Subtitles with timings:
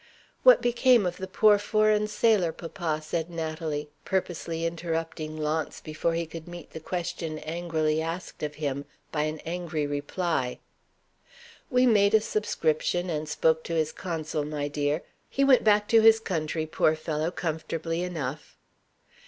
[0.41, 6.25] "What became of the poor foreign sailor, papa?" said Natalie, purposely interrupting Launce before he
[6.25, 10.57] could meet the question angrily asked of him, by an angry reply.
[11.69, 15.03] "We made a subscription, and spoke to his consul, my dear.
[15.29, 18.57] He went back to his country, poor fellow, comfortably enough."